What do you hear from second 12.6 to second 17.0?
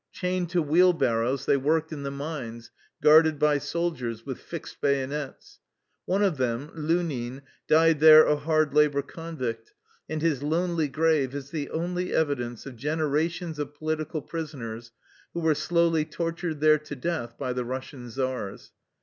of gen erations of political prisoners who were slowly tortured there to